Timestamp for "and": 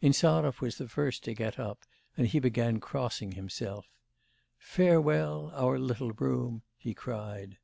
2.16-2.26